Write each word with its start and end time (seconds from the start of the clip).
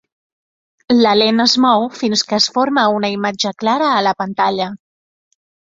La 1.03 1.11
lent 1.19 1.43
es 1.45 1.53
mou 1.67 1.85
fins 1.99 2.25
que 2.31 2.41
es 2.41 2.49
forma 2.57 2.89
una 2.97 3.15
imatge 3.19 3.55
clara 3.65 3.95
a 4.01 4.05
la 4.11 4.19
pantalla. 4.25 4.73